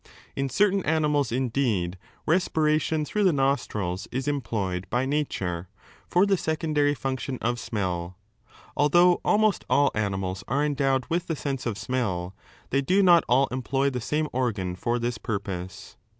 [0.35, 1.95] In certain animals, indeed,
[2.25, 5.69] respiration through the nostrils is employed by nature
[6.07, 8.15] for the secondary function 3 of smelL
[8.75, 12.33] Although almost all animals are endowed with the sense of smell,
[12.71, 15.97] they do not all employ the same organ for this purpose.